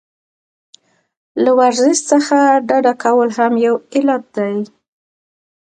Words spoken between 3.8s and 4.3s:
علت